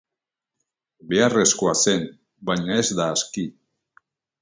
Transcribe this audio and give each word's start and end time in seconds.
Beharrezkoa 1.11 1.75
zen, 1.83 2.09
baina 2.51 2.81
ez 2.85 2.89
da 3.01 3.11
aski. 3.19 3.49